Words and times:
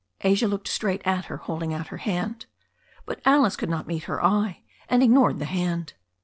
Asia 0.21 0.47
looked 0.47 0.67
straight 0.67 1.03
at 1.05 1.25
her, 1.25 1.37
holding 1.37 1.75
out 1.75 1.89
her 1.89 1.97
hand. 1.97 2.47
But 3.05 3.21
Alice 3.23 3.55
could 3.55 3.69
not 3.69 3.85
meet 3.85 4.05
her 4.05 4.25
eye 4.25 4.63
and 4.89 5.03
ignored 5.03 5.37
the 5.37 5.45
hand. 5.45 5.93